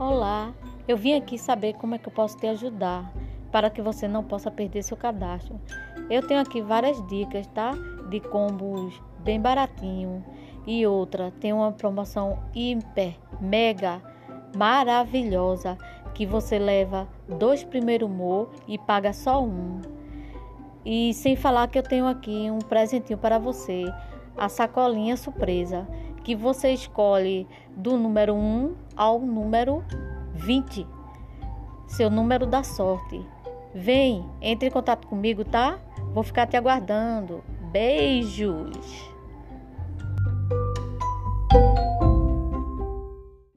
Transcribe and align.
Olá, 0.00 0.54
eu 0.88 0.96
vim 0.96 1.12
aqui 1.12 1.36
saber 1.36 1.74
como 1.74 1.94
é 1.94 1.98
que 1.98 2.08
eu 2.08 2.12
posso 2.12 2.34
te 2.38 2.46
ajudar 2.46 3.12
para 3.52 3.68
que 3.68 3.82
você 3.82 4.08
não 4.08 4.24
possa 4.24 4.50
perder 4.50 4.82
seu 4.82 4.96
cadastro. 4.96 5.60
Eu 6.08 6.26
tenho 6.26 6.40
aqui 6.40 6.62
várias 6.62 7.06
dicas, 7.06 7.46
tá? 7.48 7.72
De 8.08 8.18
combos 8.18 8.98
bem 9.18 9.38
baratinho 9.38 10.24
e 10.66 10.86
outra 10.86 11.30
tem 11.32 11.52
uma 11.52 11.70
promoção 11.70 12.38
hiper 12.54 13.14
mega 13.42 14.00
maravilhosa 14.56 15.76
que 16.14 16.24
você 16.24 16.58
leva 16.58 17.06
dois 17.28 17.62
primeiro 17.62 18.06
humor 18.06 18.48
e 18.66 18.78
paga 18.78 19.12
só 19.12 19.44
um. 19.44 19.82
E 20.82 21.12
sem 21.12 21.36
falar 21.36 21.68
que 21.68 21.78
eu 21.78 21.82
tenho 21.82 22.06
aqui 22.06 22.50
um 22.50 22.60
presentinho 22.60 23.18
para 23.18 23.38
você, 23.38 23.84
a 24.34 24.48
sacolinha 24.48 25.18
surpresa 25.18 25.86
que 26.24 26.34
você 26.34 26.72
escolhe 26.72 27.46
do 27.76 27.96
número 27.96 28.34
1 28.34 28.74
ao 28.96 29.18
número 29.18 29.84
20, 30.34 30.86
seu 31.86 32.10
número 32.10 32.46
da 32.46 32.62
sorte. 32.62 33.24
Vem, 33.74 34.24
entre 34.40 34.68
em 34.68 34.70
contato 34.70 35.06
comigo, 35.06 35.44
tá? 35.44 35.78
Vou 36.12 36.22
ficar 36.22 36.46
te 36.46 36.56
aguardando. 36.56 37.42
Beijos! 37.70 39.10